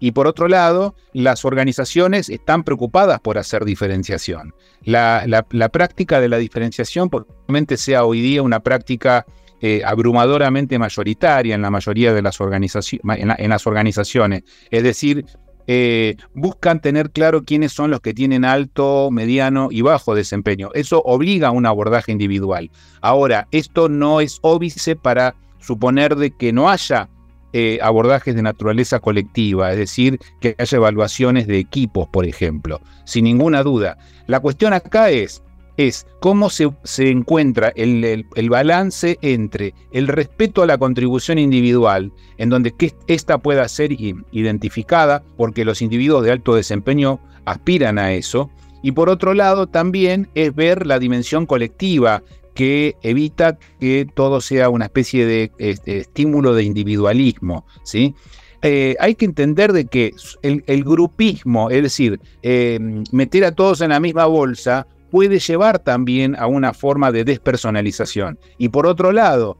Y 0.00 0.10
por 0.12 0.26
otro 0.26 0.48
lado, 0.48 0.94
las 1.12 1.44
organizaciones 1.44 2.30
están 2.30 2.64
preocupadas 2.64 3.20
por 3.20 3.36
hacer 3.38 3.66
diferenciación. 3.66 4.54
La, 4.82 5.44
práctica 5.70 6.20
de 6.20 6.28
la 6.28 6.38
diferenciación 6.38 7.10
probablemente 7.10 7.76
sea 7.76 8.04
hoy 8.04 8.22
día 8.22 8.42
una 8.42 8.60
práctica 8.60 9.26
eh, 9.60 9.82
abrumadoramente 9.84 10.78
mayoritaria 10.78 11.54
en 11.54 11.60
la 11.60 11.70
mayoría 11.70 12.14
de 12.14 12.22
las, 12.22 12.40
organizaciones. 12.40 14.42
Es 14.70 14.82
decir, 14.82 15.26
eh, 15.66 16.16
buscan 16.34 16.80
tener 16.80 17.10
claro 17.10 17.44
quiénes 17.44 17.72
son 17.72 17.90
los 17.90 18.00
que 18.00 18.14
tienen 18.14 18.46
alto, 18.46 19.10
mediano 19.10 19.68
y 19.70 19.82
bajo 19.82 20.14
desempeño. 20.14 20.70
Eso 20.72 21.02
obliga 21.02 21.48
a 21.48 21.52
un 21.52 21.66
abordaje 21.66 22.10
individual. 22.10 22.70
Ahora, 23.02 23.48
esto 23.50 23.90
no 23.90 24.22
es 24.22 24.38
óbice 24.40 24.96
para 24.96 25.34
suponer 25.60 26.16
de 26.16 26.30
que 26.30 26.54
no 26.54 26.70
haya 26.70 27.10
eh, 27.52 27.78
abordajes 27.82 28.34
de 28.34 28.42
naturaleza 28.42 29.00
colectiva, 29.00 29.72
es 29.72 29.78
decir, 29.78 30.18
que 30.40 30.54
haya 30.58 30.76
evaluaciones 30.76 31.46
de 31.46 31.58
equipos, 31.58 32.08
por 32.08 32.24
ejemplo, 32.24 32.80
sin 33.04 33.24
ninguna 33.24 33.62
duda. 33.62 33.98
La 34.26 34.40
cuestión 34.40 34.72
acá 34.72 35.10
es, 35.10 35.42
es 35.76 36.06
cómo 36.20 36.50
se, 36.50 36.70
encuentra 36.98 37.72
el, 37.74 38.26
balance 38.48 39.18
entre 39.22 39.74
el 39.92 40.08
respeto 40.08 40.62
a 40.62 40.66
la 40.66 40.78
contribución 40.78 41.38
individual, 41.38 42.12
en 42.38 42.50
donde 42.50 42.72
que 42.72 42.94
ésta 43.06 43.38
pueda 43.38 43.66
ser 43.68 43.92
identificada, 43.92 45.22
porque 45.36 45.64
los 45.64 45.82
individuos 45.82 46.24
de 46.24 46.32
alto 46.32 46.54
desempeño 46.54 47.18
aspiran 47.46 47.98
a 47.98 48.12
eso, 48.12 48.50
y 48.82 48.92
por 48.92 49.08
otro 49.08 49.34
lado 49.34 49.66
también 49.66 50.28
es 50.34 50.54
ver 50.54 50.86
la 50.86 50.98
dimensión 50.98 51.46
colectiva 51.46 52.22
que 52.54 52.96
evita 53.02 53.58
que 53.78 54.06
todo 54.14 54.40
sea 54.40 54.68
una 54.68 54.86
especie 54.86 55.26
de 55.26 55.52
este, 55.58 55.98
estímulo 55.98 56.54
de 56.54 56.64
individualismo, 56.64 57.64
¿sí? 57.84 58.14
Eh, 58.62 58.94
hay 59.00 59.14
que 59.14 59.24
entender 59.24 59.72
de 59.72 59.86
que 59.86 60.12
el, 60.42 60.84
grupismo, 60.84 61.70
es 61.70 61.82
decir, 61.82 62.20
eh, 62.42 62.78
meter 63.10 63.44
a 63.44 63.52
todos 63.52 63.80
en 63.80 63.90
la 63.90 64.00
misma 64.00 64.26
bolsa, 64.26 64.86
puede 65.10 65.38
llevar 65.38 65.78
también 65.78 66.36
a 66.36 66.46
una 66.46 66.74
forma 66.74 67.10
de 67.10 67.24
despersonalización. 67.24 68.38
Y 68.58 68.68
por 68.68 68.86
otro 68.86 69.12
lado, 69.12 69.56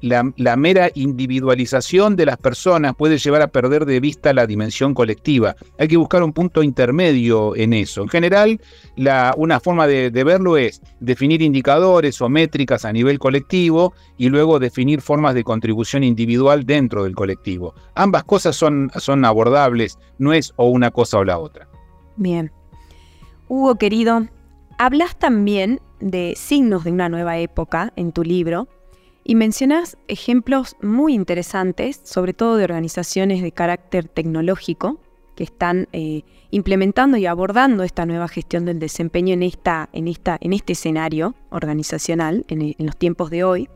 la, 0.00 0.56
mera 0.56 0.90
individualización 0.94 2.16
de 2.16 2.26
las 2.26 2.36
personas 2.38 2.94
puede 2.94 3.18
llevar 3.18 3.42
a 3.42 3.48
perder 3.48 3.84
de 3.84 4.00
vista 4.00 4.32
la 4.32 4.46
dimensión 4.46 4.94
colectiva. 4.94 5.56
Hay 5.78 5.88
que 5.88 5.96
buscar 5.96 6.22
un 6.22 6.32
punto 6.32 6.62
intermedio 6.62 7.54
en 7.56 7.72
eso. 7.72 8.02
En 8.02 8.08
general, 8.08 8.60
una 9.36 9.60
forma 9.60 9.86
de, 9.86 10.10
verlo 10.10 10.56
es 10.56 10.80
definir 11.00 11.42
indicadores 11.42 12.20
o 12.20 12.28
métricas 12.28 12.84
a 12.84 12.92
nivel 12.92 13.18
colectivo 13.18 13.94
y 14.16 14.28
luego 14.28 14.58
definir 14.58 15.00
formas 15.00 15.34
de 15.34 15.44
contribución 15.44 16.02
individual 16.04 16.64
dentro 16.64 17.04
del 17.04 17.14
colectivo. 17.14 17.74
Ambas 17.94 18.24
cosas 18.24 18.56
son, 18.56 18.90
son 18.96 19.24
abordables, 19.24 19.98
no 20.18 20.32
es 20.32 20.52
o 20.56 20.68
una 20.68 20.90
cosa 20.90 21.18
o 21.18 21.24
la 21.24 21.38
otra. 21.38 21.68
Bien. 22.16 22.50
Hugo, 23.48 23.76
querido, 23.76 24.26
hablas 24.78 25.16
también 25.18 25.80
de 26.00 26.34
signos 26.36 26.84
de 26.84 26.92
una 26.92 27.08
nueva 27.08 27.38
época 27.38 27.92
en 27.96 28.12
tu 28.12 28.22
libro 28.22 28.68
y 29.28 29.34
mencionas 29.34 29.96
ejemplos 30.06 30.76
muy 30.80 31.12
interesantes, 31.12 32.00
sobre 32.04 32.32
todo 32.32 32.56
de 32.56 32.62
organizaciones 32.62 33.42
de 33.42 33.50
carácter 33.50 34.06
tecnológico, 34.06 35.00
que 35.34 35.42
están 35.42 35.88
eh, 35.92 36.22
implementando 36.52 37.16
y 37.16 37.26
abordando 37.26 37.82
esta 37.82 38.06
nueva 38.06 38.28
gestión 38.28 38.64
del 38.64 38.78
desempeño 38.78 39.34
en, 39.34 39.42
esta, 39.42 39.88
este 39.92 40.72
escenario 40.74 41.34
organizacional, 41.50 42.44
en, 42.46 42.76
los 42.78 42.96
tiempos 42.96 43.30
de 43.30 43.42
hoy. 43.42 43.68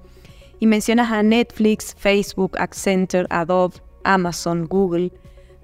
Y 0.61 0.69
mencionas 0.69 1.11
a 1.11 1.25
Netflix, 1.25 1.97
Facebook, 1.99 2.57
Accenture, 2.57 3.27
Adobe, 3.29 3.75
Amazon, 4.05 4.67
Google, 4.67 5.11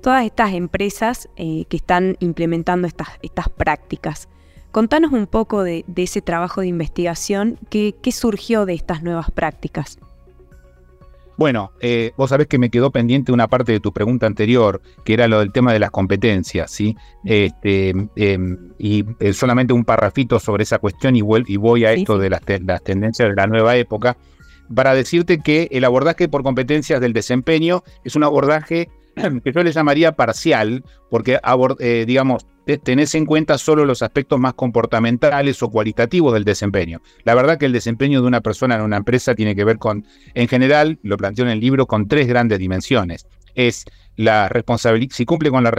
todas 0.03 0.25
estas 0.27 0.53
empresas 0.53 1.29
eh, 1.37 1.65
que 1.69 1.77
están 1.77 2.17
implementando 2.19 2.89
estas 2.89 3.49
prácticas. 3.51 4.29
Contanos 4.77 5.13
un 5.13 5.27
poco 5.27 5.63
de, 5.63 5.87
ese 5.97 6.21
trabajo 6.21 6.61
de 6.61 6.67
investigación, 6.67 7.59
¿qué, 7.71 7.95
surgió 8.13 8.67
de 8.67 8.75
estas 8.75 9.03
nuevas 9.03 9.31
prácticas? 9.31 9.99
Bueno, 11.39 11.73
eh, 11.81 12.13
vos 12.19 12.29
sabés 12.29 12.47
que 12.47 12.59
me 12.59 12.69
quedó 12.69 12.91
pendiente 12.91 13.33
una 13.33 13.49
parte 13.49 13.73
de 13.73 13.81
tu 13.81 13.91
pregunta 13.91 14.27
anterior, 14.27 14.83
que 15.03 15.15
era 15.15 15.29
lo 15.29 15.39
del 15.39 15.51
tema 15.51 15.73
de 15.73 15.79
las 15.79 15.91
competencias, 15.91 16.71
¿sí? 16.71 16.95
Este, 17.25 17.95
em, 18.17 18.59
y 18.79 19.03
eh, 19.19 19.33
solamente 19.33 19.73
un 19.73 19.87
parrafito 19.87 20.39
sobre 20.39 20.65
esa 20.65 20.79
cuestión 20.79 21.17
y, 21.17 21.21
y 21.21 21.57
voy 21.57 21.87
a 21.87 21.93
esto 21.93 22.19
de 22.19 22.29
las, 22.29 22.43
las, 22.63 22.85
tendencias 22.85 23.31
de 23.31 23.35
la 23.35 23.47
nueva 23.47 23.77
época, 23.77 24.19
para 24.75 24.93
decirte 24.93 25.39
que 25.39 25.71
el 25.73 25.87
abordaje 25.87 26.29
por 26.29 26.43
competencias 26.43 27.01
del 27.01 27.15
desempeño 27.15 27.83
es 28.05 28.15
un 28.15 28.25
abordaje 28.25 28.91
que 29.45 29.53
yo 29.53 29.63
le 29.63 29.73
llamaría 29.73 30.13
parcial, 30.13 30.85
porque, 31.11 31.41
eh, 31.79 32.05
digamos, 32.07 32.47
tenés 32.83 33.15
en 33.15 33.27
cuenta 33.27 33.59
solo 33.59 33.85
los 33.85 34.03
aspectos 34.03 34.39
más 34.39 34.55
comportamentales 34.55 35.63
o 35.63 35.71
cualitativos 35.71 36.35
del 36.35 36.45
desempeño. 36.45 37.01
La 37.25 37.35
verdad 37.35 37.59
que 37.59 37.67
el 37.67 37.73
desempeño 37.73 38.21
de 38.21 38.27
una 38.27 38.41
persona 38.41 38.75
en 38.75 38.83
una 38.83 38.97
empresa 38.97 39.35
tiene 39.35 39.55
que 39.55 39.65
ver 39.65 39.79
con, 39.79 40.05
en 40.35 40.49
general, 40.49 40.99
lo 41.03 41.17
planteo 41.17 41.45
en 41.45 41.53
el 41.53 41.61
libro, 41.61 41.87
con 41.87 42.09
tres 42.09 42.27
grandes 42.27 42.59
dimensiones. 42.59 43.27
Es 43.55 43.85
la 44.17 44.49
responsabilidad, 44.49 45.15
si, 45.15 45.25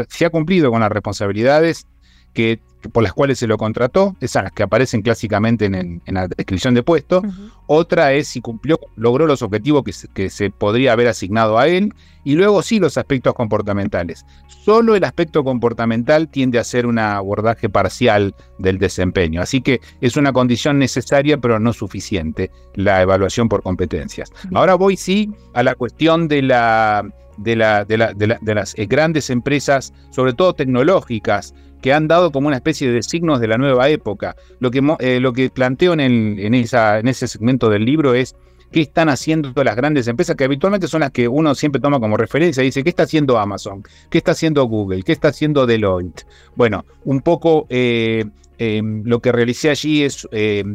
si 0.10 0.26
ha 0.26 0.30
cumplido 0.30 0.72
con 0.72 0.80
las 0.80 0.92
responsabilidades 0.92 1.86
que, 2.34 2.60
por 2.92 3.04
las 3.04 3.14
cuales 3.14 3.40
se 3.40 3.48
lo 3.48 3.58
contrató, 3.58 4.16
esas 4.22 4.52
que 4.52 4.64
aparecen 4.64 5.02
clásicamente 5.02 5.66
en, 5.66 6.02
la 6.06 6.28
descripción 6.28 6.74
de 6.74 6.84
puesto. 6.84 7.22
Otra 7.66 8.14
es 8.14 8.28
si 8.28 8.42
cumplió, 8.42 8.80
logró 8.96 9.26
los 9.26 9.42
objetivos 9.42 9.84
que 9.84 9.94
que 10.14 10.30
se 10.30 10.50
podría 10.50 10.94
haber 10.94 11.08
asignado 11.08 11.58
a 11.58 11.68
él. 11.68 11.94
Y 12.24 12.36
luego 12.36 12.62
sí 12.62 12.80
los 12.80 12.98
aspectos 12.98 13.34
comportamentales. 13.34 14.26
Solo 14.48 14.96
el 14.98 15.06
aspecto 15.06 15.46
comportamental 15.46 16.28
tiende 16.28 16.60
a 16.60 16.64
ser 16.66 16.86
un 16.86 17.00
abordaje 17.00 17.70
parcial 17.70 18.36
del 18.58 18.80
desempeño. 18.80 19.42
Así 19.42 19.62
que 19.62 19.80
es 20.02 20.18
una 20.18 20.34
condición 20.34 20.78
necesaria, 20.78 21.38
pero 21.38 21.58
no 21.58 21.72
suficiente, 21.72 22.52
la 22.76 23.02
evaluación 23.02 23.48
por 23.48 23.64
competencias. 23.64 24.30
Ahora 24.54 24.76
voy 24.76 24.98
sí 24.98 25.32
a 25.54 25.64
la 25.64 25.76
cuestión 25.76 26.28
de 26.28 26.42
la 26.42 27.10
de, 27.38 27.56
la, 27.56 27.86
de, 27.86 28.56
las 28.56 28.76
grandes 28.76 29.30
empresas, 29.30 29.94
sobre 30.10 30.34
todo 30.34 30.54
tecnológicas, 30.54 31.54
que 31.82 31.94
han 31.94 32.08
dado 32.08 32.32
como 32.32 32.48
una 32.48 32.58
especie 32.58 32.92
de 32.92 33.04
signos 33.04 33.40
de 33.40 33.48
la 33.48 33.58
nueva 33.58 33.90
época. 33.90 34.36
Lo 34.60 34.72
que, 34.72 34.82
eh, 35.00 35.20
lo 35.20 35.34
que 35.34 35.50
planteo 35.50 35.94
en, 35.94 36.02
en, 36.02 36.54
esa, 36.54 37.00
en 37.00 37.08
ese 37.08 37.28
segmento 37.28 37.70
del 37.70 37.86
libro 37.86 38.14
es 38.14 38.36
qué 38.72 38.82
están 38.82 39.10
haciendo 39.10 39.52
las 39.64 39.76
grandes 39.76 40.08
empresas, 40.08 40.36
que 40.36 40.44
habitualmente 40.44 40.88
son 40.88 41.02
las 41.02 41.12
que 41.12 41.28
uno 41.28 41.56
siempre 41.56 41.82
toma 41.82 42.00
como 42.00 42.18
referencia. 42.18 42.64
Dice, 42.64 42.84
¿qué 42.84 42.90
está 42.90 43.04
haciendo 43.04 43.38
Amazon? 43.38 43.84
¿Qué 44.10 44.18
está 44.18 44.32
haciendo 44.32 44.64
Google? 44.66 45.04
¿Qué 45.04 45.12
está 45.12 45.30
haciendo 45.30 45.66
Deloitte? 45.66 46.26
Bueno, 46.56 46.86
un 47.06 47.22
poco 47.22 47.68
eh, 47.70 48.26
eh, 48.58 48.82
lo 48.84 49.20
que 49.22 49.32
realicé 49.32 49.70
allí 49.70 50.04
es, 50.04 50.28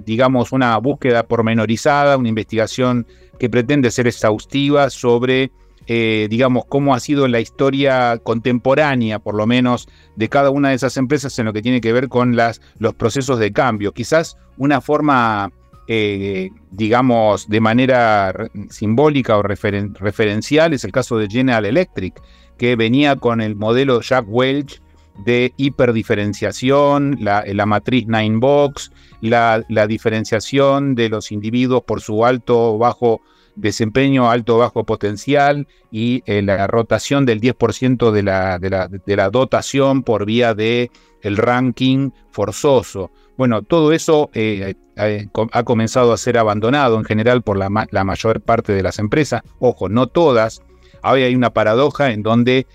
digamos, 0.06 0.52
una 0.52 0.76
búsqueda 0.78 1.24
pormenorizada, 1.24 2.16
una 2.16 2.28
investigación 2.28 3.06
que 3.38 3.50
pretende 3.50 3.90
ser 3.90 4.06
exhaustiva 4.06 4.88
sobre, 4.88 5.50
digamos, 5.86 6.64
cómo 6.68 6.94
ha 6.94 7.00
sido 7.00 7.28
la 7.28 7.40
historia 7.40 8.18
contemporánea, 8.18 9.18
por 9.18 9.34
lo 9.34 9.46
menos, 9.46 9.88
de 10.16 10.28
cada 10.28 10.50
una 10.50 10.70
de 10.70 10.76
esas 10.76 10.96
empresas 10.96 11.38
en 11.38 11.46
lo 11.46 11.52
que 11.52 11.62
tiene 11.62 11.80
que 11.80 11.92
ver 11.92 12.08
con 12.08 12.36
las, 12.36 12.60
los 12.78 12.94
procesos 12.94 13.38
de 13.38 13.52
cambio. 13.52 13.92
Quizás 13.92 14.36
una 14.56 14.80
forma 14.80 15.50
eh, 15.88 16.50
digamos, 16.70 17.48
de 17.48 17.60
manera 17.60 18.32
simbólica 18.70 19.36
o 19.36 19.42
referencial 19.42 20.72
es 20.72 20.84
el 20.84 20.92
caso 20.92 21.18
de 21.18 21.28
General 21.28 21.66
Electric, 21.66 22.20
que 22.56 22.76
venía 22.76 23.16
con 23.16 23.40
el 23.40 23.56
modelo 23.56 24.00
Jack 24.00 24.24
Welch 24.28 24.80
de 25.24 25.52
hiperdiferenciación, 25.56 27.18
la, 27.20 27.44
la 27.46 27.66
matriz 27.66 28.06
Nine 28.06 28.38
Box, 28.38 28.92
la, 29.20 29.62
la, 29.68 29.86
diferenciación 29.86 30.94
de 30.94 31.08
los 31.08 31.32
individuos 31.32 31.82
por 31.82 32.00
su 32.00 32.24
alto 32.24 32.74
o 32.74 32.78
bajo 32.78 33.20
desempeño, 33.56 34.30
alto 34.30 34.58
bajo 34.58 34.84
potencial 34.84 35.66
y 35.90 36.22
eh, 36.26 36.42
la 36.42 36.66
rotación 36.66 37.26
del 37.26 37.40
10% 37.40 38.10
de 38.10 38.22
la, 38.22 38.58
de, 38.58 38.70
la, 38.70 38.88
de 38.88 39.16
la 39.16 39.30
dotación 39.30 40.02
por 40.02 40.24
vía 40.26 40.54
de 40.54 40.90
el 41.22 41.36
ranking 41.36 42.10
forzoso. 42.30 43.10
Bueno, 43.36 43.62
todo 43.62 43.92
eso 43.92 44.30
eh, 44.34 44.74
eh, 44.96 45.28
ha 45.52 45.62
comenzado 45.64 46.12
a 46.12 46.16
ser 46.16 46.38
abandonado 46.38 46.98
en 46.98 47.04
general 47.04 47.42
por 47.42 47.56
la, 47.56 47.70
mayor 47.70 48.40
parte 48.40 48.72
de 48.72 48.82
las 48.82 48.98
empresas. 48.98 49.42
Ojo, 49.58 49.88
no 49.88 50.06
todas. 50.06 50.62
Ahora 51.02 51.24
hay 51.24 51.34
una 51.34 51.50
paradoja 51.50 52.12
en 52.12 52.22
donde, 52.22 52.66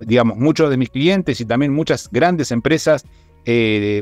digamos, 0.00 0.36
muchos 0.36 0.68
de 0.68 0.76
mis 0.76 0.90
clientes 0.90 1.40
y 1.40 1.44
también 1.44 1.72
muchas 1.72 2.10
grandes 2.10 2.50
empresas 2.50 3.06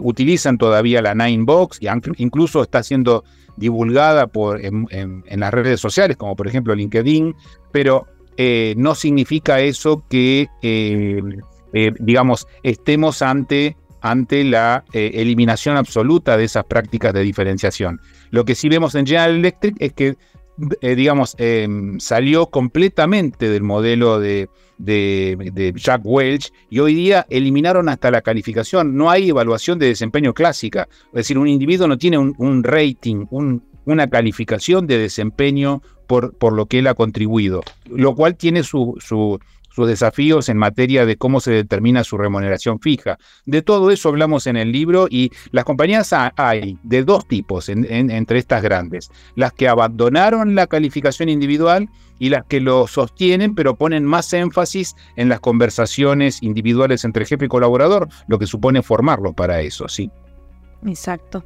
utilizan 0.02 0.58
todavía 0.58 1.02
la 1.02 1.14
Nine 1.14 1.44
Box 1.44 1.78
y 1.80 1.86
incluso 2.16 2.62
está 2.62 2.82
siendo 2.82 3.24
divulgada 3.56 4.28
en, 4.60 5.22
las 5.30 5.54
redes 5.54 5.80
sociales, 5.80 6.16
como 6.16 6.34
por 6.34 6.48
ejemplo 6.48 6.74
LinkedIn, 6.74 7.34
pero 7.72 8.06
no 8.76 8.94
significa 8.94 9.60
eso 9.60 10.04
que, 10.08 10.48
digamos, 11.72 12.46
estemos 12.62 13.22
ante 13.22 13.76
ante 14.06 14.44
la 14.44 14.84
eh, 14.92 15.12
eliminación 15.14 15.76
absoluta 15.76 16.36
de 16.36 16.44
esas 16.44 16.64
prácticas 16.64 17.12
de 17.12 17.22
diferenciación. 17.22 18.00
Lo 18.30 18.44
que 18.44 18.54
sí 18.54 18.68
vemos 18.68 18.94
en 18.94 19.06
General 19.06 19.34
Electric 19.34 19.74
es 19.78 19.92
que, 19.92 20.16
eh, 20.80 20.94
digamos, 20.94 21.34
em, 21.38 21.98
salió 22.00 22.46
completamente 22.46 23.48
del 23.48 23.62
modelo 23.62 24.18
de, 24.18 24.48
Jack 24.78 26.02
Welch 26.04 26.52
y 26.70 26.80
hoy 26.80 26.94
día 26.94 27.26
eliminaron 27.30 27.88
hasta 27.88 28.10
la 28.10 28.22
calificación. 28.22 28.96
No 28.96 29.10
hay 29.10 29.30
evaluación 29.30 29.78
de 29.78 29.86
desempeño 29.86 30.34
clásica. 30.34 30.88
Es 31.08 31.14
decir, 31.14 31.38
un 31.38 31.48
individuo 31.48 31.86
no 31.86 31.98
tiene 31.98 32.18
un, 32.18 32.64
rating, 32.64 33.26
una 33.84 34.08
calificación 34.08 34.86
de 34.86 34.98
desempeño 34.98 35.82
por, 36.06 36.34
por, 36.34 36.52
lo 36.52 36.66
que 36.66 36.78
él 36.78 36.86
ha 36.86 36.94
contribuido, 36.94 37.62
lo 37.90 38.14
cual 38.14 38.36
tiene 38.36 38.62
su 38.62 39.40
sus 39.76 39.86
desafíos 39.86 40.48
en 40.48 40.56
materia 40.56 41.04
de 41.04 41.18
cómo 41.18 41.38
se 41.38 41.52
determina 41.52 42.02
su 42.02 42.16
remuneración 42.16 42.80
fija. 42.80 43.18
De 43.44 43.60
todo 43.60 43.90
eso 43.90 44.08
hablamos 44.08 44.46
en 44.46 44.56
el 44.56 44.72
libro 44.72 45.06
y 45.10 45.30
las 45.50 45.66
compañías 45.66 46.14
hay 46.14 46.78
de 46.82 47.04
dos 47.04 47.28
tipos 47.28 47.68
entre 47.68 48.38
estas 48.38 48.62
grandes. 48.62 49.10
Las 49.34 49.52
que 49.52 49.68
abandonaron 49.68 50.54
la 50.54 50.66
calificación 50.66 51.28
individual 51.28 51.90
y 52.18 52.30
las 52.30 52.46
que 52.46 52.60
lo 52.60 52.86
sostienen 52.86 53.54
pero 53.54 53.76
ponen 53.76 54.06
más 54.06 54.32
énfasis 54.32 54.96
en 55.16 55.28
las 55.28 55.40
conversaciones 55.40 56.42
individuales 56.42 57.04
entre 57.04 57.26
jefe 57.26 57.44
y 57.44 57.48
colaborador, 57.48 58.08
lo 58.28 58.38
que 58.38 58.46
supone 58.46 58.82
formarlo 58.82 59.34
para 59.34 59.60
eso, 59.60 59.88
sí. 59.88 60.10
Exacto. 60.86 61.44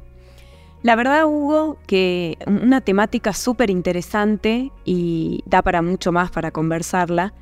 La 0.83 0.95
verdad, 0.95 1.25
Hugo, 1.25 1.77
que 1.85 2.37
una 2.47 2.79
temática 2.79 3.33
súper 3.33 3.69
interesante 3.69 4.71
y 4.85 5.43
da 5.45 5.61
para 5.61 5.81
mucho 5.81 6.13
más 6.13 6.31
para 6.31 6.51
conversarla. 6.51 7.33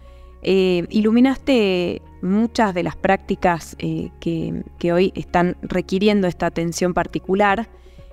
Eh, 0.41 0.85
iluminaste 0.89 2.01
muchas 2.21 2.73
de 2.73 2.83
las 2.83 2.95
prácticas 2.95 3.75
eh, 3.79 4.09
que, 4.19 4.93
hoy 4.93 5.11
están 5.15 5.57
requiriendo 5.61 6.27
esta 6.27 6.45
atención 6.45 6.93
particular 6.93 7.69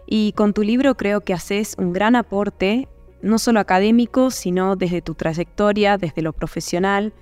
y 0.07 0.33
con 0.33 0.53
tu 0.53 0.63
libro 0.63 0.97
creo 0.97 1.21
que 1.21 1.33
haces 1.33 1.75
un 1.79 1.93
gran 1.93 2.17
aporte, 2.17 2.89
no 3.23 3.39
solo 3.39 3.61
académico, 3.61 4.31
sino 4.31 4.77
desde 4.77 5.03
tu 5.03 5.15
trayectoria, 5.15 5.99
desde 5.99 6.23
lo 6.23 6.33
profesional. 6.33 7.13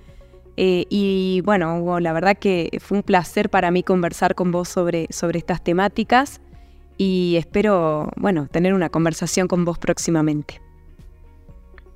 Eh, 0.57 0.85
y 0.89 1.41
bueno, 1.43 1.79
Hugo, 1.79 1.99
la 1.99 2.13
verdad 2.13 2.37
que 2.37 2.77
fue 2.79 2.97
un 2.97 3.03
placer 3.03 3.49
para 3.49 3.71
mí 3.71 3.83
conversar 3.83 4.35
con 4.35 4.51
vos 4.51 4.69
sobre, 4.69 5.07
sobre 5.09 5.39
estas 5.39 5.63
temáticas 5.63 6.41
y 6.97 7.35
espero, 7.37 8.09
bueno, 8.15 8.47
tener 8.47 8.73
una 8.73 8.89
conversación 8.89 9.47
con 9.47 9.65
vos 9.65 9.77
próximamente. 9.77 10.64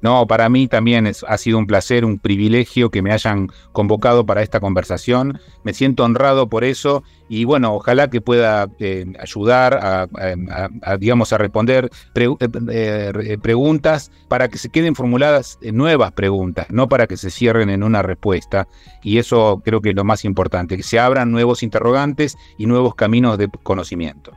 No, 0.01 0.27
para 0.27 0.47
mí 0.49 0.67
también 0.67 1.07
ha 1.07 1.37
sido 1.37 1.57
un 1.57 1.67
placer, 1.67 2.05
un 2.05 2.19
privilegio 2.19 2.89
que 2.89 3.01
me 3.01 3.11
hayan 3.11 3.47
convocado 3.73 4.25
para 4.25 4.41
esta 4.41 4.59
conversación. 4.59 5.39
Me 5.63 5.73
siento 5.73 6.03
honrado 6.03 6.47
por 6.47 6.63
eso 6.63 7.03
y 7.27 7.43
bueno, 7.43 7.75
ojalá 7.75 8.09
que 8.09 8.21
pueda 8.21 8.69
eh, 8.79 9.05
ayudar 9.19 9.79
a, 9.81 10.97
digamos, 10.97 11.33
a 11.33 11.37
responder 11.37 11.89
eh, 12.15 12.35
eh, 12.39 13.37
preguntas 13.41 14.11
para 14.29 14.47
que 14.47 14.57
se 14.57 14.69
queden 14.69 14.95
formuladas 14.95 15.59
nuevas 15.61 16.13
preguntas, 16.13 16.67
no 16.69 16.87
para 16.87 17.05
que 17.05 17.17
se 17.17 17.29
cierren 17.29 17.69
en 17.69 17.83
una 17.83 18.01
respuesta. 18.01 18.67
Y 19.03 19.17
eso 19.17 19.61
creo 19.63 19.81
que 19.81 19.89
es 19.89 19.95
lo 19.95 20.05
más 20.05 20.23
importante, 20.23 20.77
que 20.77 20.83
se 20.83 20.99
abran 20.99 21.31
nuevos 21.31 21.61
interrogantes 21.61 22.37
y 22.57 22.65
nuevos 22.65 22.95
caminos 22.95 23.37
de 23.37 23.49
conocimiento. 23.63 24.31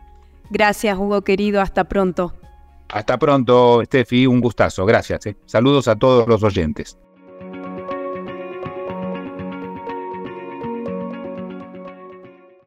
Gracias, 0.50 0.98
Hugo 0.98 1.22
querido. 1.22 1.60
Hasta 1.62 1.84
pronto. 1.84 2.34
Hasta 2.92 3.18
pronto, 3.18 3.82
Steffi, 3.84 4.26
un 4.26 4.40
gustazo. 4.40 4.84
Gracias. 4.84 5.26
Eh. 5.26 5.36
Saludos 5.46 5.88
a 5.88 5.96
todos 5.96 6.28
los 6.28 6.42
oyentes. 6.42 6.98